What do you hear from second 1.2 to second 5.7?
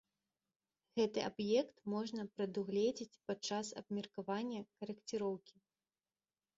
аб'ект можна прадугледзець падчас абмеркавання карэкціроўкі.